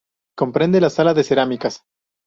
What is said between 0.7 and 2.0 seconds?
la sala de Cerámicas.